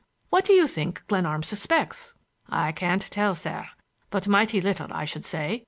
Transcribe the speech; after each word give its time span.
What 0.31 0.45
do 0.45 0.53
you 0.53 0.65
think 0.65 1.05
Glenarm 1.05 1.43
suspects?" 1.43 2.15
"I 2.49 2.71
can't 2.71 3.03
tell, 3.11 3.35
sir, 3.35 3.67
but 4.09 4.27
mighty 4.27 4.59
little, 4.59 4.87
I 4.91 5.05
should 5.05 5.23
say. 5.23 5.59